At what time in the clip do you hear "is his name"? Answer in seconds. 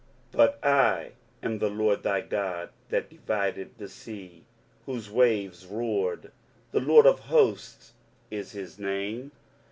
8.31-9.31